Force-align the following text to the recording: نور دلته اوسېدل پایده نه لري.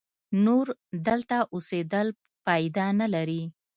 نور 0.45 0.65
دلته 1.07 1.37
اوسېدل 1.53 2.07
پایده 2.45 2.85
نه 2.99 3.07
لري. 3.13 3.41